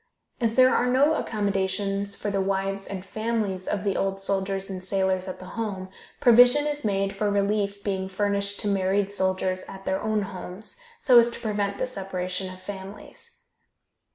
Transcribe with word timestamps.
As 0.39 0.55
there 0.55 0.73
are 0.73 0.87
no 0.87 1.13
accommodations 1.13 2.15
for 2.15 2.31
the 2.31 2.41
wives 2.41 2.87
and 2.87 3.05
families 3.05 3.67
of 3.67 3.83
the 3.83 3.95
old 3.95 4.19
soldiers 4.19 4.67
and 4.67 4.83
sailors 4.83 5.27
at 5.27 5.37
the 5.37 5.45
home, 5.49 5.89
provision 6.19 6.65
is 6.65 6.83
made 6.83 7.15
for 7.15 7.29
relief 7.29 7.83
being 7.83 8.09
furnished 8.09 8.59
to 8.61 8.67
married 8.67 9.11
soldiers 9.11 9.61
at 9.67 9.85
their 9.85 10.01
own 10.01 10.23
homes, 10.23 10.79
so 10.99 11.19
as 11.19 11.29
to 11.29 11.39
prevent 11.39 11.77
the 11.77 11.85
separation 11.85 12.51
of 12.51 12.59
families. 12.59 13.41